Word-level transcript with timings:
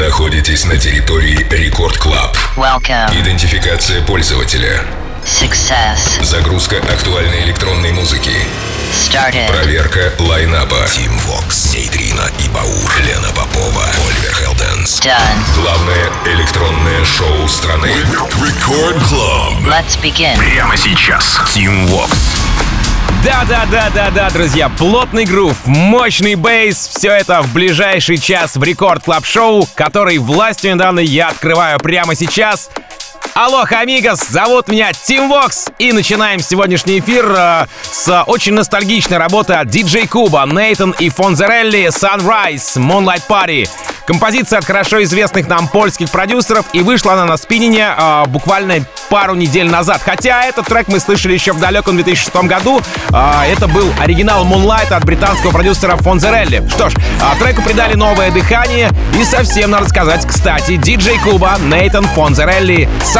находитесь 0.00 0.64
на 0.64 0.78
территории 0.78 1.46
Record 1.50 1.98
Club. 1.98 2.36
Welcome. 2.56 3.20
Идентификация 3.20 4.02
пользователя. 4.02 4.82
Success. 5.24 6.24
Загрузка 6.24 6.78
актуальной 6.78 7.44
электронной 7.44 7.92
музыки. 7.92 8.32
Started. 8.92 9.46
Проверка 9.48 10.12
лайнапа. 10.18 10.86
Тим 10.90 11.16
Вокс, 11.18 11.74
Нейтрино 11.74 12.30
и 12.38 12.48
Баур. 12.48 12.92
Лена 13.04 13.28
Попова, 13.28 13.84
Oliver 14.08 14.34
Heldens. 14.34 15.00
Done. 15.00 15.62
Главное 15.62 16.10
электронное 16.24 17.04
шоу 17.04 17.46
страны. 17.46 17.92
Record 18.42 19.02
Club. 19.04 19.60
Let's 19.66 20.00
begin. 20.02 20.36
Прямо 20.38 20.78
сейчас. 20.78 21.38
Тим 21.52 21.86
Вокс. 21.88 22.39
Да-да-да-да-да, 23.22 24.30
друзья, 24.30 24.70
плотный 24.70 25.26
грув, 25.26 25.54
мощный 25.66 26.36
bass, 26.36 26.88
все 26.88 27.10
это 27.10 27.42
в 27.42 27.52
ближайший 27.52 28.16
час 28.16 28.56
в 28.56 28.62
Record 28.62 29.04
Club 29.04 29.26
Шоу, 29.26 29.68
который 29.74 30.16
властью 30.16 30.74
данной 30.76 31.04
я 31.04 31.28
открываю 31.28 31.78
прямо 31.80 32.14
сейчас. 32.14 32.70
Алло, 33.34 33.64
амигос, 33.70 34.28
зовут 34.28 34.68
меня 34.68 34.92
Тим 34.92 35.28
Вокс, 35.28 35.68
и 35.78 35.92
начинаем 35.92 36.40
сегодняшний 36.40 36.98
эфир 36.98 37.32
э, 37.36 37.66
с 37.90 38.24
очень 38.24 38.54
ностальгичной 38.54 39.18
работы 39.18 39.54
от 39.54 39.68
DJ 39.68 40.08
Куба, 40.08 40.44
Нейтан 40.46 40.90
и 40.98 41.08
Фонзерелли 41.10 41.88
Sunrise 41.88 42.76
Moonlight 42.76 43.22
Party. 43.28 43.68
Композиция 44.06 44.58
от 44.58 44.64
хорошо 44.64 45.02
известных 45.04 45.46
нам 45.46 45.68
польских 45.68 46.10
продюсеров, 46.10 46.66
и 46.72 46.80
вышла 46.80 47.12
она 47.12 47.24
на 47.24 47.36
спиннине 47.36 47.90
э, 47.96 48.24
буквально 48.26 48.84
пару 49.08 49.34
недель 49.36 49.70
назад. 49.70 50.02
Хотя 50.04 50.44
этот 50.44 50.66
трек 50.66 50.88
мы 50.88 50.98
слышали 50.98 51.32
еще 51.32 51.52
в 51.52 51.60
далеком 51.60 51.94
2006 51.94 52.34
году. 52.46 52.80
Э, 53.10 53.42
это 53.48 53.68
был 53.68 53.88
оригинал 54.00 54.44
Moonlight 54.44 54.92
от 54.92 55.04
британского 55.04 55.52
продюсера 55.52 55.96
Фонзерелли. 55.96 56.68
Что 56.68 56.90
ж, 56.90 56.94
э, 56.96 57.38
треку 57.38 57.62
придали 57.62 57.94
новое 57.94 58.32
дыхание, 58.32 58.90
и 59.18 59.24
совсем 59.24 59.70
надо 59.70 59.88
сказать, 59.88 60.26
кстати, 60.26 60.72
DJ 60.72 61.22
Kuba, 61.22 61.56
Neitan, 61.60 62.04
Fonzerelli, 62.04 62.88
Sunrise, 63.04 63.19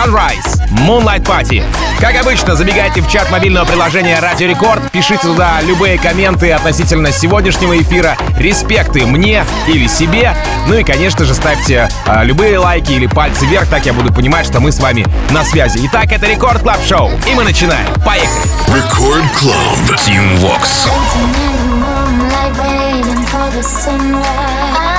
Moonlight 0.70 1.24
Party. 1.24 1.62
Как 2.00 2.16
обычно, 2.16 2.56
забегайте 2.56 3.02
в 3.02 3.08
чат 3.10 3.30
мобильного 3.30 3.66
приложения 3.66 4.18
Радио 4.18 4.48
Рекорд, 4.48 4.90
пишите 4.90 5.18
туда 5.18 5.60
любые 5.60 5.98
комменты 5.98 6.52
относительно 6.52 7.12
сегодняшнего 7.12 7.78
эфира, 7.78 8.16
респекты 8.38 9.04
мне 9.04 9.44
или 9.68 9.86
себе. 9.88 10.34
Ну 10.68 10.74
и, 10.74 10.84
конечно 10.84 11.26
же, 11.26 11.34
ставьте 11.34 11.90
а, 12.06 12.24
любые 12.24 12.58
лайки 12.58 12.92
или 12.92 13.06
пальцы 13.06 13.44
вверх, 13.44 13.68
так 13.68 13.84
я 13.84 13.92
буду 13.92 14.10
понимать, 14.12 14.46
что 14.46 14.60
мы 14.60 14.72
с 14.72 14.80
вами 14.80 15.04
на 15.32 15.44
связи. 15.44 15.80
Итак, 15.84 16.10
это 16.10 16.26
Record 16.26 16.62
Club 16.62 16.78
Шоу, 16.88 17.10
и 17.30 17.34
мы 17.34 17.44
начинаем. 17.44 17.86
Поехали! 18.04 18.48
Record 18.68 19.30
Club. 19.34 19.56
Waiting 22.60 23.24
for 23.26 23.50
the 23.50 23.62
sunrise. 23.62 24.89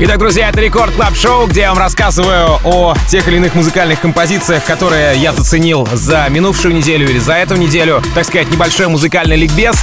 Итак, 0.00 0.18
друзья, 0.18 0.48
это 0.48 0.60
Record 0.60 0.92
Club 0.92 1.14
Шоу, 1.14 1.46
где 1.46 1.60
я 1.60 1.68
вам 1.68 1.78
рассказываю 1.78 2.58
о 2.64 2.96
тех 3.08 3.28
или 3.28 3.36
иных 3.36 3.54
музыкальных 3.54 4.00
композициях, 4.00 4.64
которые 4.64 5.16
я 5.16 5.32
заценил 5.32 5.86
за 5.92 6.26
минувшую 6.30 6.74
неделю 6.74 7.08
или 7.08 7.20
за 7.20 7.34
эту 7.34 7.54
неделю. 7.54 8.02
Так 8.12 8.24
сказать, 8.24 8.50
небольшой 8.50 8.88
музыкальный 8.88 9.36
ликбез. 9.36 9.76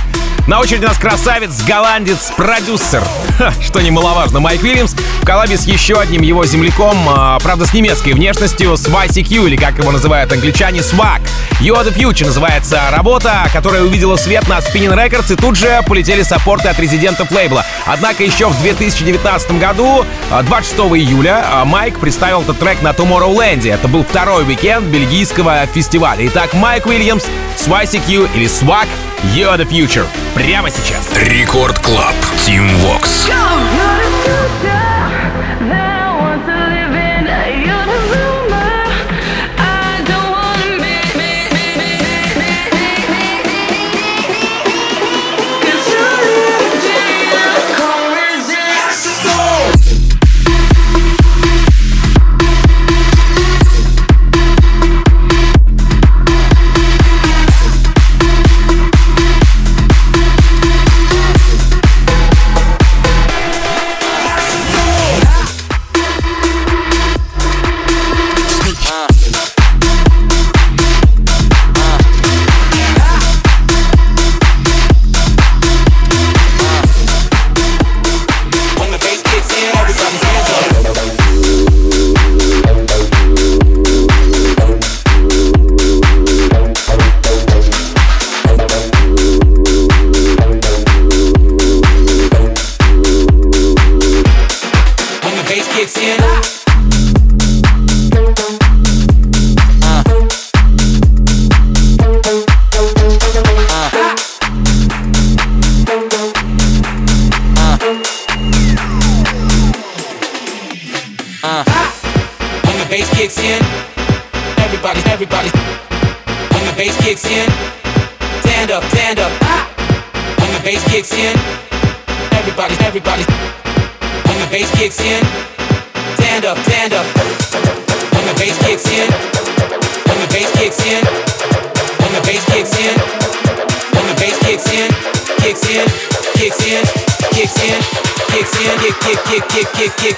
На 0.48 0.60
очереди 0.60 0.86
у 0.86 0.88
нас 0.88 0.98
красавец, 0.98 1.62
голландец, 1.64 2.32
продюсер, 2.36 3.04
Ха, 3.38 3.54
что 3.62 3.80
немаловажно, 3.80 4.40
Майк 4.40 4.64
Уильямс, 4.64 4.94
в 4.94 5.26
коллабе 5.26 5.56
с 5.56 5.66
еще 5.66 6.00
одним 6.00 6.24
его 6.24 6.46
земляком, 6.46 6.98
а, 7.08 7.40
правда 7.40 7.66
с 7.66 7.74
немецкой 7.74 8.14
внешностью, 8.14 8.76
с 8.76 8.88
SWACQ, 8.88 9.48
или 9.48 9.56
как 9.56 9.78
его 9.78 9.92
называют 9.92 10.32
англичане, 10.34 10.80
Swag. 10.80 11.22
You 11.62 11.76
are 11.76 11.86
the 11.86 11.96
Future 11.96 12.26
называется 12.26 12.82
работа, 12.92 13.48
которая 13.54 13.84
увидела 13.84 14.16
свет 14.16 14.48
на 14.48 14.58
Spinnin' 14.58 14.96
Records, 14.96 15.32
и 15.32 15.36
тут 15.36 15.58
же 15.58 15.82
полетели 15.86 16.24
саппорты 16.24 16.70
от 16.70 16.80
резидентов 16.80 17.30
лейбла. 17.32 17.64
Однако 17.86 18.24
еще 18.24 18.48
в 18.48 18.62
2019 18.62 19.60
году, 19.60 20.06
а, 20.32 20.42
26 20.42 20.98
июля, 20.98 21.46
а, 21.52 21.66
Майк 21.66 22.00
представил 22.00 22.42
этот 22.42 22.58
трек 22.60 22.82
на 22.82 22.90
Tomorrowland. 22.90 23.72
Это 23.72 23.88
был 23.88 24.04
второй 24.04 24.44
уикенд 24.44 24.86
бельгийского 24.86 25.68
фестиваля. 25.68 26.26
Итак, 26.28 26.54
Майк 26.54 26.88
Уильямс, 26.88 27.26
SWACQ 27.68 28.30
или 28.36 28.48
Swag, 28.48 28.88
You 29.24 29.48
are 29.50 29.58
the 29.58 29.66
Future. 29.66 30.08
Прямо 30.34 30.72
сейчас. 30.72 31.08
Record 31.16 31.78
Club. 31.80 32.16
Тим 32.44 32.68
Вокс. 32.78 33.28
When 33.28 34.71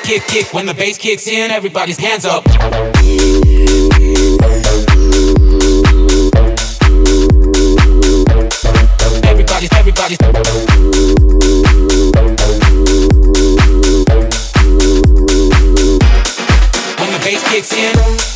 kick, 0.04 0.24
kick. 0.28 0.54
When 0.54 0.66
the 0.66 0.74
bass 0.74 0.98
kicks 0.98 1.28
in, 1.28 1.50
everybody's 1.50 1.98
hands 1.98 2.26
up. 2.26 2.46
Everybody, 9.26 9.68
everybody. 9.74 10.18
When 17.00 17.12
the 17.12 17.20
bass 17.24 17.44
kicks 17.50 17.74
in. 17.74 18.33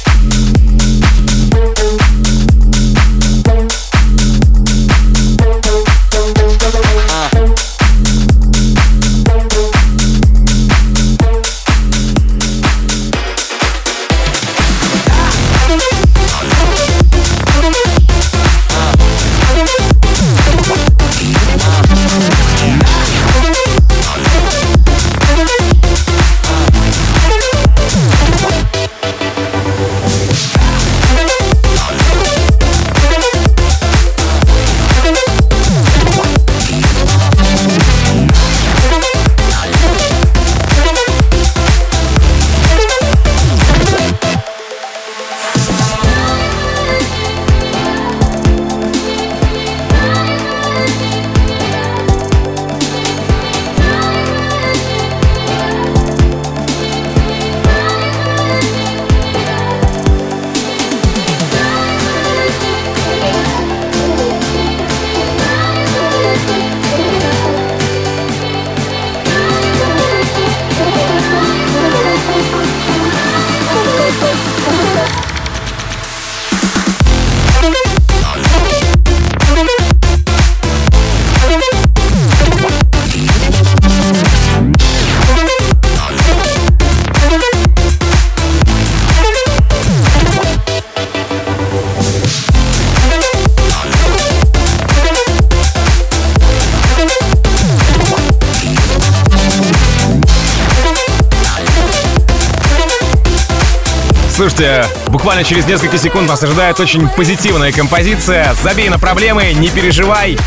Буквально 105.27 105.43
через 105.43 105.67
несколько 105.67 105.97
секунд 105.97 106.29
вас 106.29 106.41
ожидает 106.41 106.79
очень 106.79 107.09
позитивная 107.09 107.73
композиция. 107.73 108.55
Забей 108.63 108.87
на 108.87 108.97
проблемы, 108.97 109.51
не 109.51 109.69
переживай. 109.69 110.37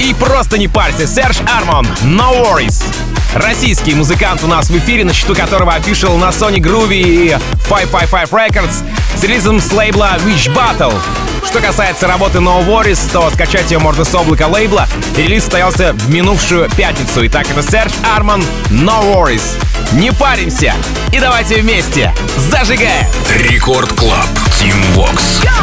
И 0.00 0.12
просто 0.12 0.58
не 0.58 0.66
парься. 0.66 1.06
Серж 1.06 1.36
Армон, 1.56 1.86
No 2.02 2.42
Worries. 2.42 2.82
Российский 3.32 3.94
музыкант 3.94 4.42
у 4.42 4.48
нас 4.48 4.70
в 4.70 4.76
эфире, 4.76 5.04
на 5.04 5.12
счету 5.12 5.36
которого 5.36 5.72
афишил 5.72 6.16
на 6.16 6.30
Sony 6.30 6.56
Groovy 6.56 7.00
и 7.00 7.36
555 7.68 8.30
Records 8.30 8.82
с 9.16 9.22
релизом 9.22 9.60
с 9.60 9.70
лейбла 9.70 10.16
Witch 10.26 10.52
Battle. 10.52 10.94
Что 11.46 11.60
касается 11.60 12.08
работы 12.08 12.38
No 12.38 12.66
Worries, 12.66 12.98
то 13.12 13.30
скачать 13.30 13.70
ее 13.70 13.78
можно 13.78 14.04
с 14.04 14.12
облака 14.12 14.48
лейбла. 14.48 14.88
Релиз 15.16 15.42
состоялся 15.44 15.92
в 15.92 16.10
минувшую 16.10 16.68
пятницу. 16.76 17.24
Итак, 17.24 17.46
это 17.48 17.62
Серж 17.62 17.92
Арман 18.02 18.42
No 18.70 19.00
Worries. 19.14 19.67
Не 19.92 20.12
паримся 20.12 20.74
и 21.12 21.18
давайте 21.18 21.62
вместе 21.62 22.12
зажигаем! 22.36 23.06
Рекорд 23.50 23.92
Клаб. 23.94 24.26
Тим 24.58 24.74
Вокс. 24.92 25.40
I 25.44 25.57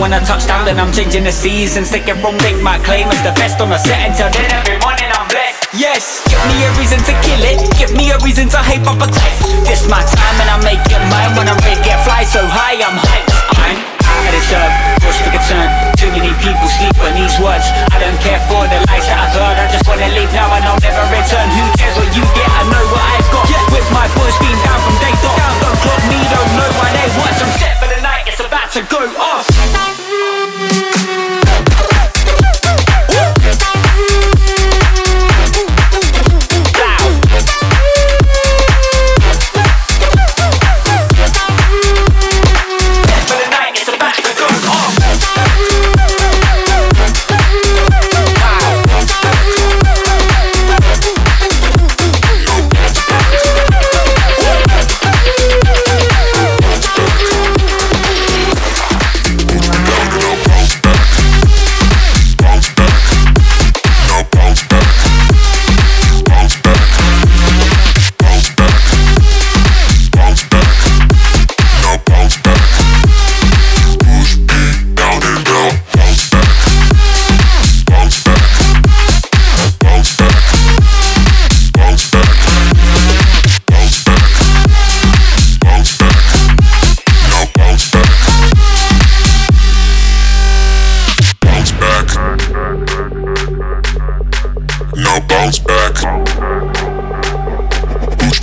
When 0.00 0.12
I 0.12 0.18
touch 0.20 0.46
down, 0.46 0.66
then 0.66 0.78
I'm 0.82 0.92
changing 0.92 1.24
the 1.24 1.32
seasons. 1.32 1.88
Taking 1.88 2.18
from 2.18 2.36
Big 2.42 2.60
my 2.60 2.78
claim 2.82 3.06
as 3.08 3.22
the 3.22 3.32
best 3.38 3.60
on 3.62 3.70
the 3.70 3.78
set 3.78 4.10
until 4.10 4.28
then. 4.34 4.50
Every 4.50 4.76
morning 4.82 5.08
I'm 5.08 5.24
blessed. 5.30 5.70
Yes, 5.72 6.20
give 6.26 6.42
me 6.50 6.66
a 6.66 6.70
reason 6.76 6.98
to 7.06 7.14
kill 7.22 7.42
it. 7.46 7.62
Give 7.78 7.94
me 7.94 8.10
a 8.10 8.18
reason 8.20 8.50
to 8.52 8.58
hype 8.58 8.84
up 8.90 9.00
a 9.00 9.08
cliff. 9.08 9.38
This 9.64 9.86
my 9.88 10.02
time 10.02 10.36
and 10.42 10.50
I 10.50 10.58
make 10.66 10.82
it 10.82 11.02
mine. 11.08 11.32
When 11.38 11.46
I'm 11.46 11.58
ready, 11.62 11.80
get 11.86 12.02
fly 12.02 12.26
so 12.26 12.42
high, 12.42 12.78
I'm 12.78 12.98
hyped. 12.98 13.32
I'm 13.54 13.78
out 14.02 14.22
of 14.28 14.32
this 14.34 14.50
earth. 14.50 14.74
Push 15.02 15.18
the 15.24 15.30
concern. 15.30 15.68
Too 15.96 16.10
many 16.10 16.34
people 16.42 16.68
sleep 16.68 16.94
on 17.00 17.14
these 17.14 17.34
words. 17.38 17.64
I 17.94 17.96
don't 18.02 18.18
care 18.18 18.42
for 18.50 18.66
the 18.66 18.82
lies 18.90 19.06
that 19.08 19.18
I've 19.18 19.34
heard. 19.34 19.56
I 19.62 19.66
just 19.70 19.86
wanna 19.86 20.10
leave 20.10 20.30
now 20.34 20.50
and 20.58 20.64
I'll 20.68 20.82
never 20.82 21.06
return. 21.10 21.46
Who 21.54 21.64
cares 21.78 21.94
what 21.96 22.10
you 22.12 22.26
get? 22.34 22.50
I 22.50 22.62
know 22.66 22.84
what 22.90 23.04
I've 23.14 23.28
got. 23.30 23.46
With 23.70 23.88
my 23.94 24.06
boys 24.18 24.36
being 24.42 24.58
down 24.58 24.78
from 24.84 24.94
day 25.00 25.14
dot. 25.22 25.38
Don't 25.62 25.78
clock 25.86 26.02
me, 26.10 26.18
don't 26.28 26.50
know 26.58 26.70
why 26.82 26.88
they 26.92 27.08
watch. 27.18 27.38
I'm 27.40 27.52
set 27.62 27.74
for 27.78 27.88
the 27.90 27.93
to 28.74 28.82
go 28.90 28.98
off. 28.98 30.03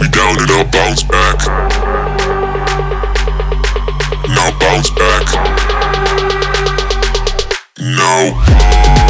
Me 0.02 0.10
down 0.10 0.36
and 0.42 0.50
I'll 0.52 0.72
bounce 0.72 1.04
back. 1.04 1.38
Now 4.30 4.52
bounce 4.60 4.90
back. 4.92 5.28
No. 7.80 9.01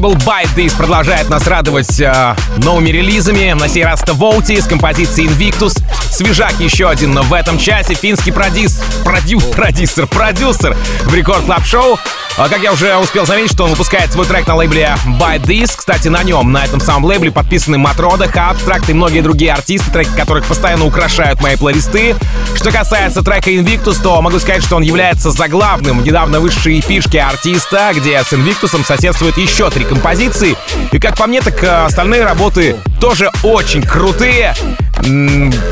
Лейбл 0.00 0.14
Bite 0.14 0.54
This 0.56 0.74
продолжает 0.74 1.28
нас 1.28 1.46
радовать 1.46 2.00
э, 2.00 2.34
новыми 2.64 2.88
релизами. 2.88 3.52
На 3.52 3.68
сей 3.68 3.84
раз 3.84 4.02
это 4.02 4.14
Волти 4.14 4.58
с 4.58 4.64
композицией 4.64 5.28
Invictus. 5.28 5.78
Свежак 6.10 6.58
еще 6.58 6.88
один, 6.88 7.12
но 7.12 7.22
в 7.22 7.34
этом 7.34 7.58
часе 7.58 7.92
финский 7.92 8.32
продюс, 8.32 8.80
продю, 9.04 9.40
продюсер, 9.40 10.06
продюсер 10.06 10.74
в 11.04 11.14
Record 11.14 11.44
Club 11.44 11.66
Шоу. 11.66 11.98
А, 12.40 12.48
как 12.48 12.62
я 12.62 12.72
уже 12.72 12.96
успел 12.96 13.26
заметить, 13.26 13.52
что 13.52 13.64
он 13.64 13.70
выпускает 13.72 14.10
свой 14.12 14.24
трек 14.24 14.46
на 14.46 14.56
лейбле 14.56 14.96
Bite 15.20 15.38
This. 15.38 15.72
Кстати, 15.76 16.08
на 16.08 16.22
нем, 16.22 16.52
на 16.52 16.64
этом 16.64 16.80
самом 16.80 17.04
лейбле 17.04 17.30
подписаны 17.30 17.76
Matroda, 17.76 18.30
Абстракт 18.34 18.88
и 18.88 18.94
многие 18.94 19.20
другие 19.20 19.52
артисты, 19.52 19.90
треки 19.90 20.08
которых 20.16 20.46
постоянно 20.46 20.86
украшают 20.86 21.42
мои 21.42 21.56
плейлисты. 21.56 22.16
Что 22.54 22.72
касается 22.72 23.20
трека 23.20 23.50
Invictus, 23.50 24.02
то 24.02 24.22
могу 24.22 24.38
сказать, 24.38 24.64
что 24.64 24.76
он 24.76 24.82
является 24.82 25.30
заглавным 25.30 26.02
недавно 26.02 26.40
вышедшей 26.40 26.80
EP-шки 26.80 27.18
артиста, 27.18 27.92
где 27.94 28.22
с 28.22 28.32
Invictus 28.32 28.82
соседствует 28.86 29.36
еще 29.36 29.68
три 29.68 29.84
композиции. 29.84 30.56
И 30.92 30.98
как 30.98 31.18
по 31.18 31.26
мне, 31.26 31.42
так 31.42 31.62
э, 31.62 31.84
остальные 31.84 32.24
работы 32.24 32.76
тоже 33.02 33.30
очень 33.42 33.82
крутые. 33.82 34.54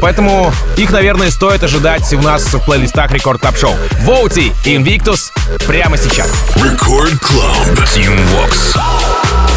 Поэтому 0.01 0.53
их, 0.77 0.91
наверное, 0.91 1.31
стоит 1.31 1.63
ожидать 1.63 2.13
у 2.15 2.21
нас 2.23 2.45
в 2.45 2.59
плейлистах 2.65 3.11
Рекорд 3.13 3.41
Топ 3.41 3.57
Шоу. 3.57 3.75
Воути 4.01 4.53
Invictus 4.65 5.33
прямо 5.67 5.97
сейчас. 5.97 6.31
Record 6.57 7.19
Club. 7.21 7.85
Team 7.95 8.19
Vox. 8.35 9.48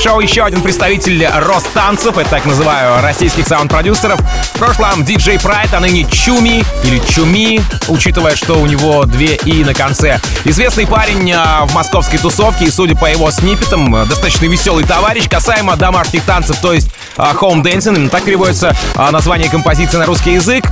Шоу 0.00 0.20
еще 0.20 0.44
один 0.44 0.62
представитель 0.62 1.26
Ростанцев, 1.26 2.16
это 2.16 2.30
так 2.30 2.46
называю 2.46 3.02
российских 3.02 3.46
саунд-продюсеров. 3.46 4.18
В 4.54 4.58
прошлом 4.58 5.04
диджей 5.04 5.38
Прайд, 5.38 5.74
а 5.74 5.80
ныне 5.80 6.04
Чуми 6.04 6.64
или 6.84 6.98
Чуми, 7.00 7.60
учитывая, 7.88 8.34
что 8.34 8.54
у 8.54 8.66
него 8.66 9.04
две 9.04 9.34
«и» 9.34 9.62
на 9.62 9.74
конце. 9.74 10.18
Известный 10.44 10.86
парень 10.86 11.30
а, 11.32 11.66
в 11.66 11.74
московской 11.74 12.18
тусовке, 12.18 12.64
и 12.64 12.70
судя 12.70 12.96
по 12.96 13.06
его 13.06 13.30
сниппетам, 13.30 13.92
достаточно 14.08 14.46
веселый 14.46 14.84
товарищ. 14.84 15.28
Касаемо 15.28 15.76
домашних 15.76 16.24
танцев, 16.24 16.56
то 16.62 16.72
есть 16.72 16.88
а, 17.16 17.34
home 17.34 17.62
dancing, 17.62 17.96
именно 17.96 18.10
так 18.10 18.22
переводится 18.22 18.74
а, 18.94 19.10
название 19.10 19.50
композиции 19.50 19.98
на 19.98 20.06
русский 20.06 20.32
язык, 20.32 20.64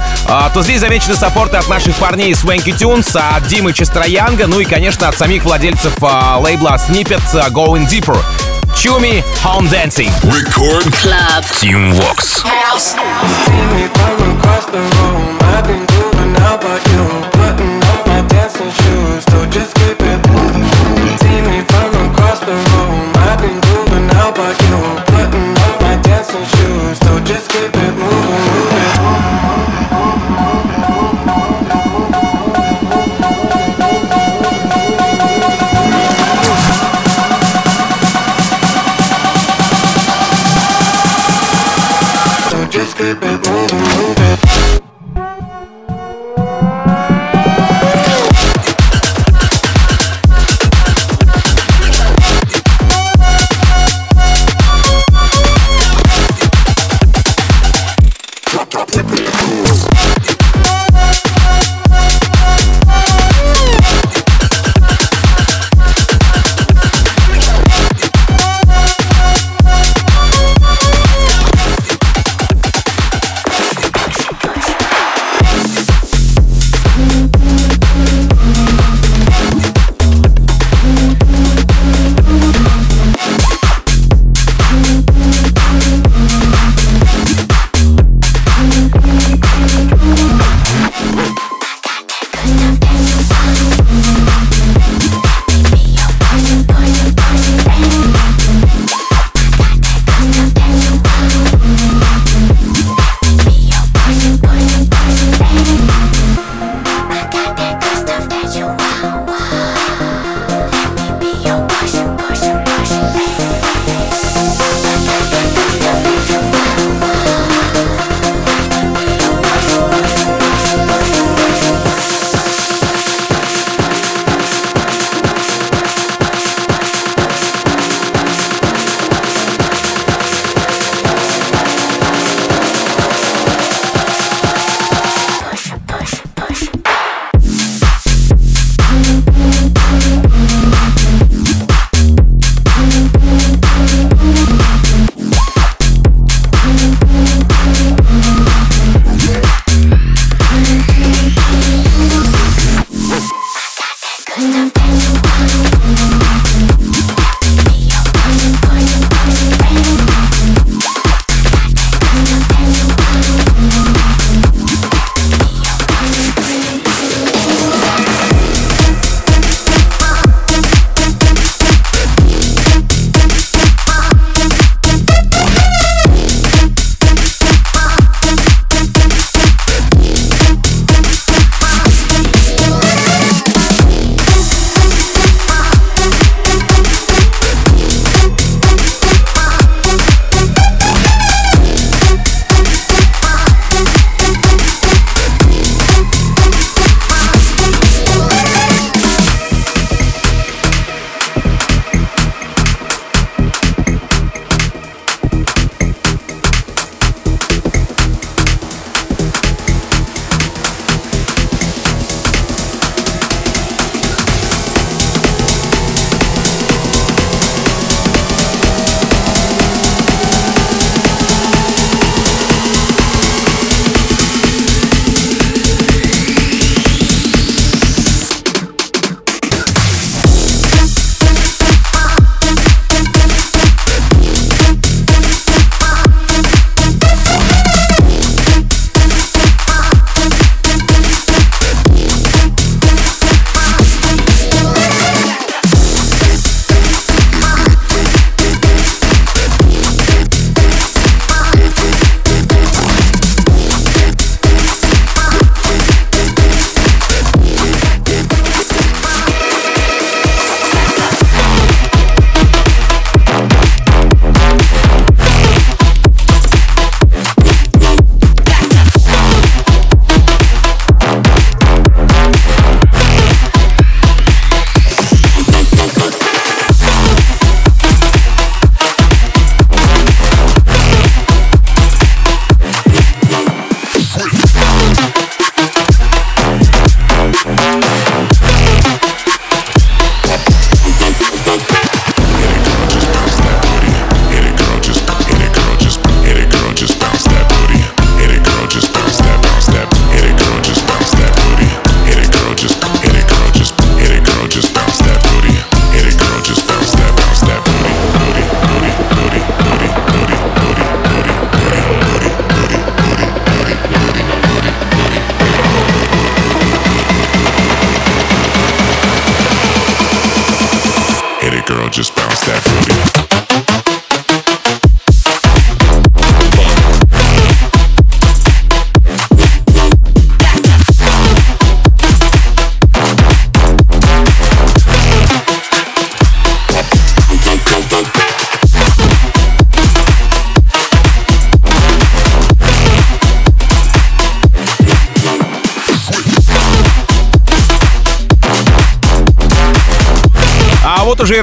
то 0.54 0.62
здесь 0.62 0.80
замечены 0.80 1.14
саппорты 1.14 1.56
от 1.58 1.68
наших 1.68 1.96
парней 1.96 2.32
Swanky 2.32 2.76
Tunes, 2.76 3.18
от 3.18 3.46
Димы 3.46 3.72
Честроянга, 3.72 4.46
ну 4.46 4.60
и, 4.60 4.64
конечно, 4.64 5.08
от 5.08 5.16
самих 5.18 5.44
владельцев 5.44 5.92
лейбла 6.00 6.76
Snippet 6.76 7.22
а, 7.34 7.50
Going 7.50 7.88
Deeper. 7.88 8.18
Chumi 8.78 9.22
Home 9.42 9.66
Dancing. 9.66 10.08
Record 10.22 10.92
Club 10.92 11.42
team 11.58 11.98
works. 11.98 12.40
House. 12.44 14.17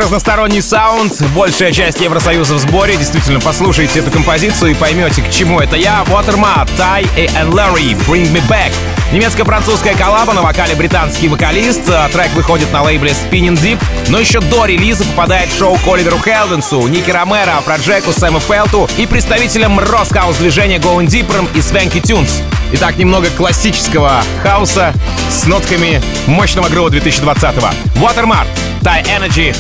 разносторонний 0.05 0.61
саунд. 0.61 1.19
Большая 1.35 1.71
часть 1.71 1.99
Евросоюза 1.99 2.53
в 2.53 2.59
сборе. 2.59 2.95
Действительно, 2.95 3.39
послушайте 3.39 3.99
эту 3.99 4.11
композицию 4.11 4.71
и 4.71 4.73
поймете, 4.75 5.23
к 5.23 5.31
чему 5.31 5.59
это 5.59 5.75
я. 5.75 6.03
Watermät, 6.07 6.69
TAI 6.77 7.07
и 7.17 7.25
Larry, 7.25 7.97
Bring 8.05 8.31
Me 8.31 8.39
Back. 8.47 8.71
Немецко-французская 9.11 9.95
коллаба, 9.95 10.33
на 10.33 10.43
вокале 10.43 10.75
британский 10.75 11.27
вокалист. 11.27 11.81
А, 11.89 12.07
трек 12.09 12.31
выходит 12.33 12.71
на 12.71 12.83
лейбле 12.83 13.13
Spinnin' 13.13 13.55
Deep. 13.55 13.83
Но 14.09 14.19
еще 14.19 14.41
до 14.41 14.65
релиза 14.65 15.05
попадает 15.05 15.51
шоу 15.51 15.75
к 15.75 15.87
Оливеру 15.87 16.19
Хелденсу, 16.19 16.85
Ники 16.87 17.09
Ромеро, 17.09 17.57
а 17.57 17.61
Проджеку, 17.61 18.11
Сэму 18.11 18.39
Фелту 18.39 18.87
и 18.97 19.07
представителям 19.07 19.79
рус-хаус-движения 19.79 20.77
Going 20.77 21.07
Deeper 21.07 21.47
и 21.55 21.61
Swanky 21.61 21.97
Tunes. 21.97 22.43
Итак, 22.73 22.97
немного 22.97 23.29
классического 23.31 24.21
хауса 24.43 24.93
с 25.31 25.45
нотками 25.47 25.99
мощного 26.27 26.69
гроу 26.69 26.89
2020-го. 26.89 27.69
Watermark, 27.99 28.47
Thai 28.81 29.03
Energy, 29.05 29.55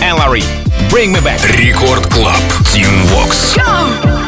LRE. 0.00 0.42
Bring 0.90 1.12
me 1.12 1.20
back. 1.20 1.40
Record 1.58 2.10
Club. 2.10 2.40
Team 2.66 2.86
Vox. 3.08 3.56
Go! 3.56 4.25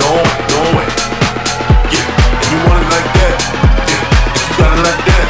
No 0.00 0.10
no 0.52 0.60
way. 0.76 0.86
Yeah, 1.92 2.06
and 2.40 2.48
you 2.52 2.58
want 2.68 2.80
it 2.82 2.90
like 2.92 3.08
that. 3.18 3.36
Yeah, 3.88 4.04
you 4.48 4.52
got 4.58 4.72
it 4.72 4.84
like 4.88 5.02
that. 5.08 5.26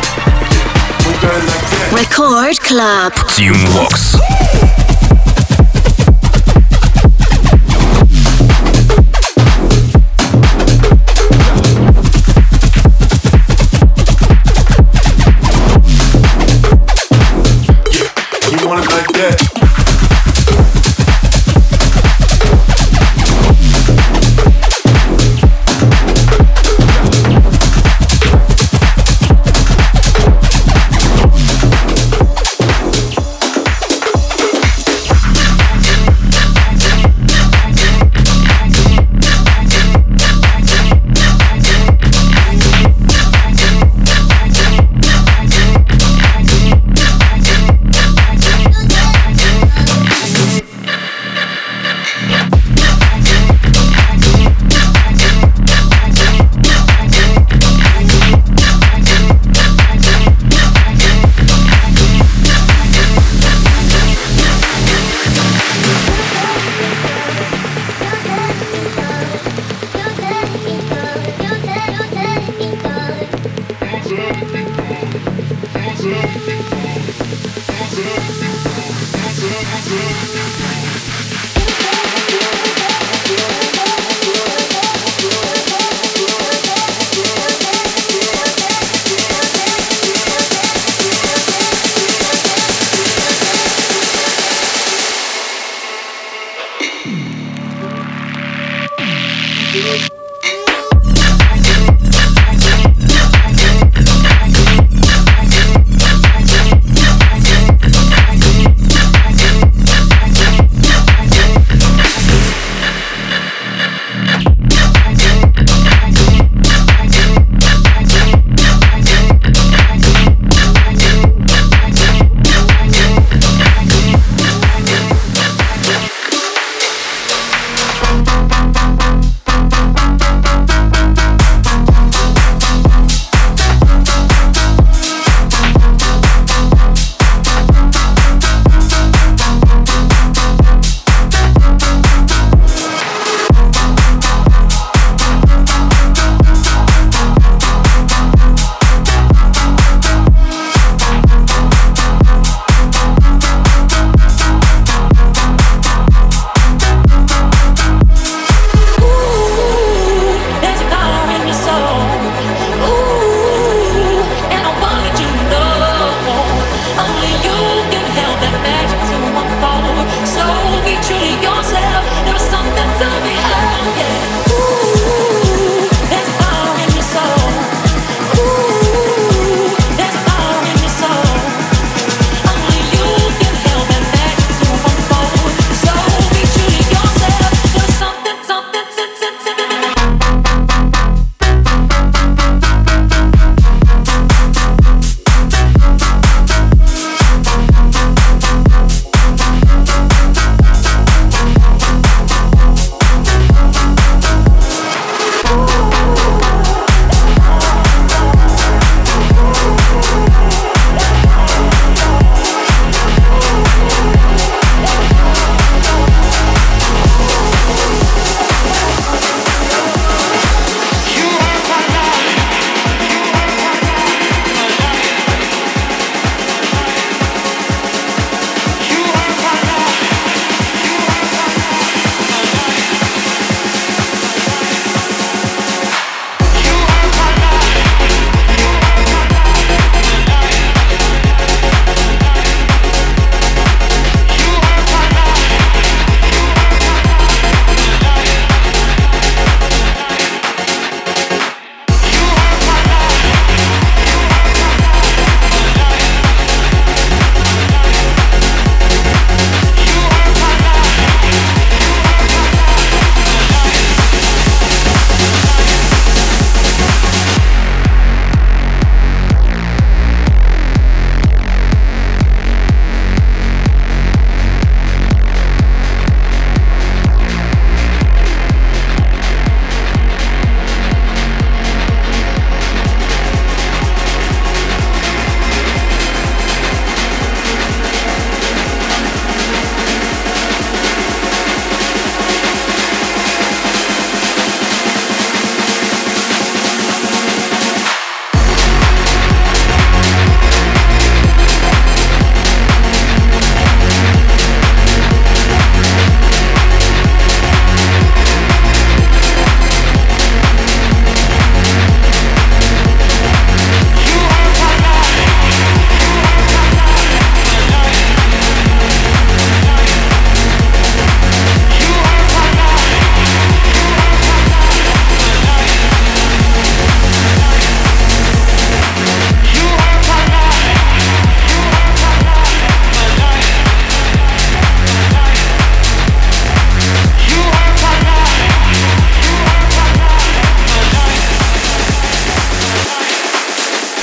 Yeah, 0.53 1.07
we 1.07 1.13
got 1.23 1.35
it 1.35 1.47
like 1.47 1.67
that. 1.71 1.89
Record 1.93 2.59
Club. 2.61 3.13
Team 3.35 3.55
Vox. 3.75 4.17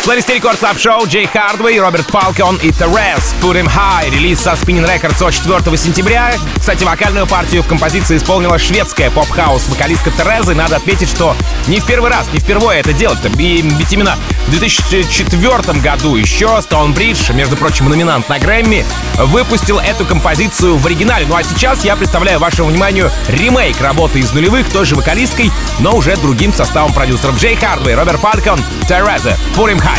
Плейлисте 0.10 0.34
Record 0.34 0.57
Club 0.57 0.80
Шоу 0.80 1.05
Jay 1.05 1.27
Hardway, 1.27 1.80
Robert 1.80 2.09
Falcon 2.09 2.55
и 2.64 2.72
Therese 2.71 3.36
Put 3.43 3.62
'Em 3.61 3.67
High. 3.68 4.10
Релиз 4.10 4.39
со 4.39 4.53
Spinnin' 4.53 4.84
Records 4.84 5.24
от 5.24 5.36
4 5.36 5.78
сентября. 5.78 6.34
Кстати, 6.57 6.84
вокальную 6.84 7.28
партию 7.28 7.62
в 7.62 7.68
композиции 7.68 8.18
исполнила 8.18 8.57
шведская 8.57 9.12
поп-хаус 9.12 9.68
вокалистка 9.68 10.10
Тереза. 10.10 10.53
И 10.53 10.55
надо 10.55 10.78
отметить, 10.78 11.10
что 11.10 11.36
не 11.68 11.80
в 11.80 11.86
первый 11.86 12.10
раз, 12.10 12.28
не 12.34 12.39
впервые 12.39 12.80
это 12.80 12.91
делает. 12.91 13.19
И 13.38 13.62
ведь 13.62 13.93
именно 13.93 14.18
в 14.47 14.49
2004 14.49 15.80
году 15.80 16.16
еще 16.16 16.47
Stonebridge, 16.47 17.32
между 17.36 17.55
прочим, 17.55 17.88
номинант 17.88 18.30
на 18.30 18.39
Грэмми, 18.39 18.84
выпустил 19.18 19.78
эту 19.78 20.05
композицию 20.05 20.78
в 20.78 20.88
оригинале. 20.88 21.28
Ну 21.28 21.36
а 21.36 21.43
сейчас 21.43 21.86
я 21.86 21.95
представляю 21.95 22.39
вашему 22.39 22.70
вниманию 22.70 23.12
ремейк 23.28 23.80
работы 23.80 24.18
из 24.18 24.34
нулевых, 24.34 24.70
той 24.70 24.86
же 24.86 24.95
вокалисткой, 24.95 25.51
но 25.78 25.95
уже 25.95 26.16
другим 26.16 26.51
составом 26.51 26.93
продюсеров 26.93 27.38
Джей 27.38 27.55
Хардвей, 27.55 27.93
Роберт 27.93 28.22
Фалкон, 28.22 28.60
Тереза, 28.88 29.38
Put 29.55 29.72
Him 29.72 29.80
High. 29.80 29.98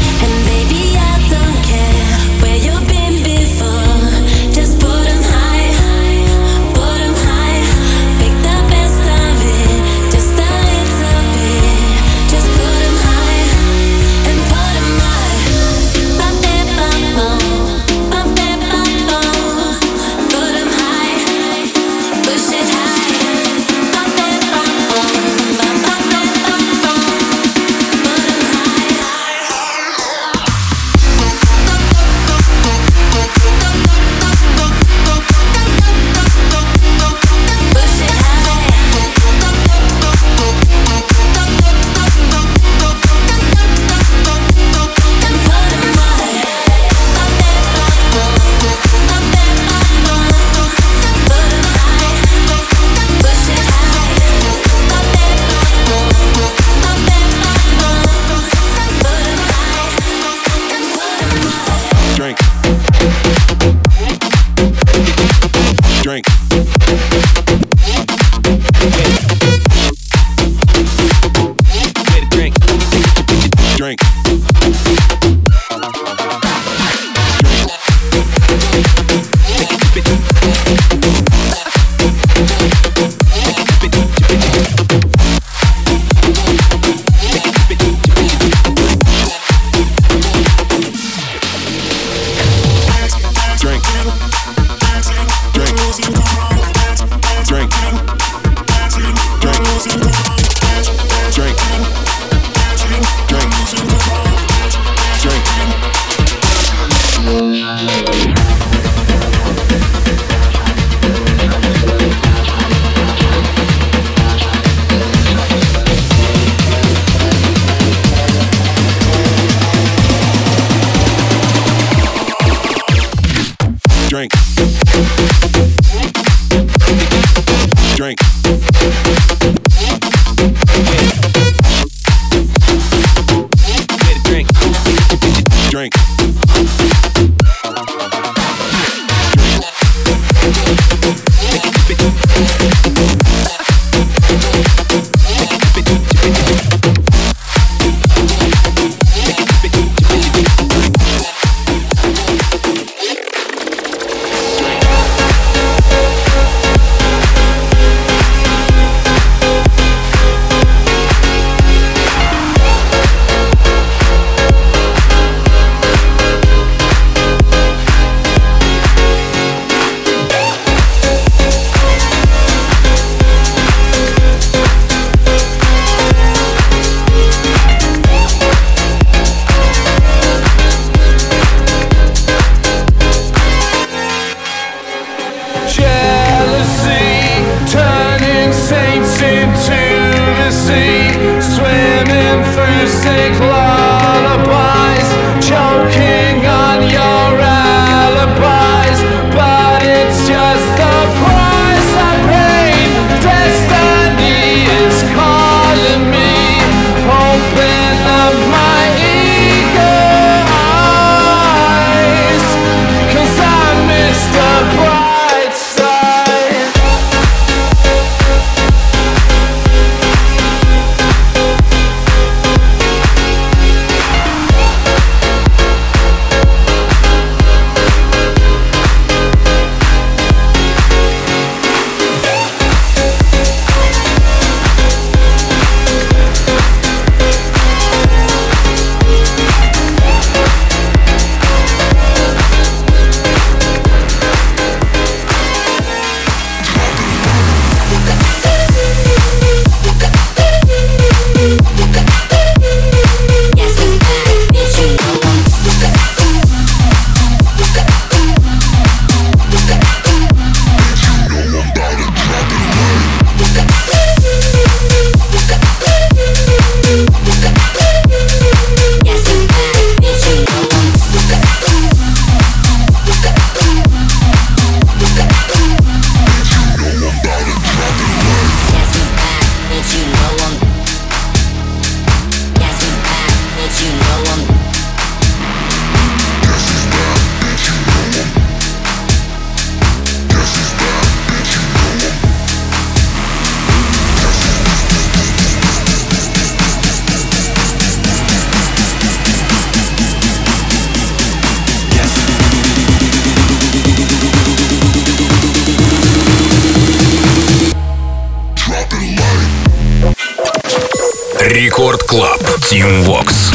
Клаб. 312.71 312.79
Тим 312.79 313.03
Вокс. 313.03 313.51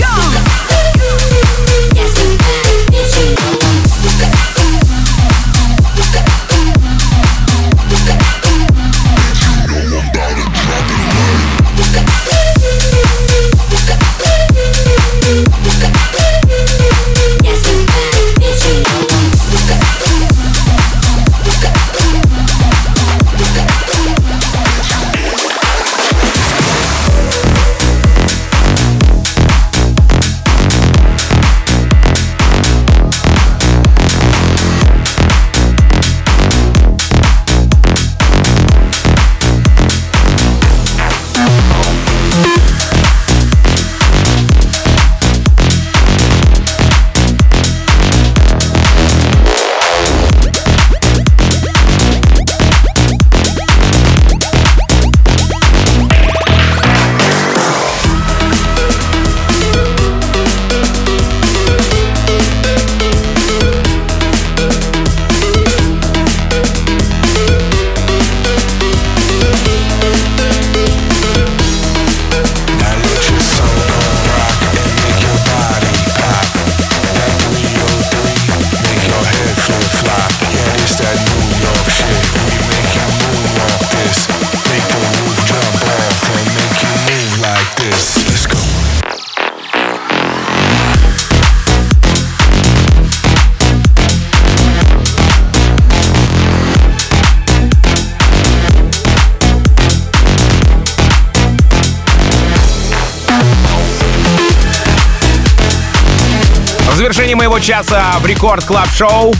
Моего 107.47 107.61
часа 107.61 108.03
в 108.18 108.26
Record 108.26 108.64
Club 108.64 108.88
Шоу 108.88 109.32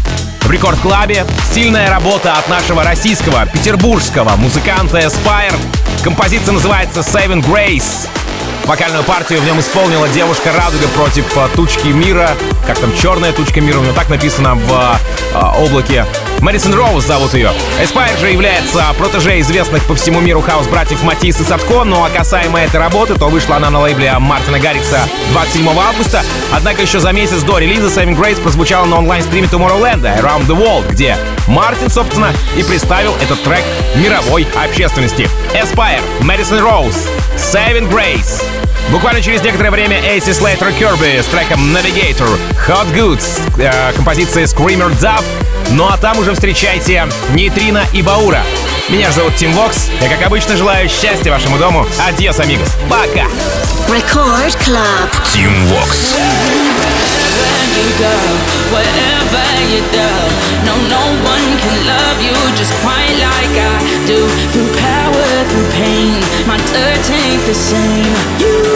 в 0.43 0.51
Record 0.53 0.79
Club 0.79 1.17
е 1.17 1.27
сильная 1.53 1.91
работа 1.91 2.35
от 2.35 2.49
нашего 2.49 2.85
российского 2.85 3.47
петербургского 3.47 4.37
музыканта 4.37 4.99
Aspire. 4.99 5.53
Композиция 6.05 6.53
называется 6.53 7.01
Saving 7.01 7.45
Grace. 7.45 8.07
Вокальную 8.65 9.03
партию 9.03 9.41
в 9.41 9.45
нем 9.45 9.59
исполнила 9.59 10.09
девушка 10.09 10.53
Радуга 10.53 10.87
против 10.95 11.37
а, 11.37 11.49
тучки 11.57 11.89
мира. 11.89 12.31
Как 12.65 12.79
там, 12.79 12.97
черная 12.97 13.33
тучка 13.33 13.61
мира, 13.61 13.79
у 13.79 13.83
нее 13.83 13.93
так 13.93 14.09
написано 14.09 14.55
в 14.55 14.73
а, 15.35 15.57
облаке. 15.59 16.07
Мэдисон 16.41 16.75
Роуз 16.75 17.05
зовут 17.05 17.35
ее. 17.35 17.51
Aspire 17.83 18.19
же 18.19 18.31
является 18.31 18.85
протеже 18.99 19.41
известных 19.41 19.85
по 19.85 19.95
всему 19.95 20.21
миру 20.21 20.41
хаус-братьев 20.41 21.03
Матис 21.03 21.41
и 21.41 21.45
Садко, 21.45 21.85
ну 21.85 22.05
а 22.05 22.11
касаемо 22.11 22.61
этой 22.61 22.79
работы, 22.79 23.15
то 23.15 23.29
вышла 23.29 23.57
она 23.57 23.71
на 23.71 23.81
лейбле 23.81 24.13
Мартина 24.19 24.59
Гаррикса 24.59 25.01
27 25.33 25.69
августа. 25.69 26.23
Однако 26.53 26.83
еще 26.83 27.01
за 27.01 27.13
месяц 27.13 27.43
до 27.43 27.59
релиза 27.59 27.87
Saving 27.87 28.17
Grace 28.17 28.41
прозвучала 28.41 28.87
на 28.87 28.99
онлайн-стриме 28.99 29.49
Tomorrowland 29.49 30.03
Around 30.03 30.47
the 30.47 30.57
World, 30.57 30.91
где 30.91 31.17
Мартин, 31.49 31.91
собственно, 31.91 32.33
и 32.57 32.63
представил 32.63 33.15
этот 33.23 33.43
трек 33.43 33.65
мировой 33.97 34.47
общественности. 34.63 35.29
Aspire, 35.55 36.03
Мэдисон 36.23 36.61
Роуз, 36.61 37.09
Saving 37.37 37.91
Grace. 37.91 38.43
Буквально 38.91 39.21
через 39.21 39.43
некоторое 39.43 39.71
время 39.71 40.01
Эйси 40.01 40.33
Слейтер 40.33 40.73
Кирби 40.73 41.21
с 41.21 41.27
треком 41.27 41.75
Navigator, 41.75 42.39
Hot 42.69 42.93
Goods, 42.95 43.41
э, 43.59 43.93
композиция 43.95 44.45
Screamer 44.45 44.97
Dub, 45.01 45.23
ну 45.71 45.89
а 45.89 45.97
там 45.97 46.19
уже 46.19 46.35
встречайте 46.35 47.07
Нейтрина 47.35 47.85
и 47.93 48.03
Баура. 48.03 48.43
Меня 48.89 49.11
зовут 49.11 49.35
Тим 49.35 49.53
Вокс. 49.53 49.89
Я, 50.01 50.09
как 50.09 50.25
обычно, 50.25 50.57
желаю 50.57 50.89
счастья 50.89 51.33
вашему 51.33 51.59
дому. 51.59 51.85
Адьос, 52.07 52.39
амигос. 52.39 52.69
Пока! 52.89 53.27
Record 53.89 54.57
Club. 54.65 55.11
Тим 55.33 55.67
Вокс. 55.67 56.15
you 57.77 57.93
go, 57.99 58.17
wherever 58.73 59.47
you 59.69 59.83
go. 59.93 60.11
No, 60.65 60.75
no 60.89 61.03
one 61.23 61.49
can 61.61 61.77
love 61.85 62.19
you 62.23 62.37
just 62.57 62.73
quite 62.81 63.15
like 63.21 63.53
I 63.53 63.77
do. 64.07 64.25
Through 64.53 64.71
power, 64.81 65.29
through 65.51 65.69
pain, 65.77 66.17
my 66.47 66.57
touch 66.73 67.11
ain't 67.11 67.43
the 67.45 67.55
same. 67.55 68.15
You 68.41 68.76